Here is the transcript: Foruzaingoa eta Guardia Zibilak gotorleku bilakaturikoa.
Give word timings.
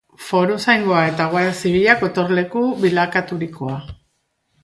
Foruzaingoa 0.27 1.01
eta 1.09 1.27
Guardia 1.33 1.51
Zibilak 1.59 2.01
gotorleku 2.05 2.65
bilakaturikoa. 2.87 3.79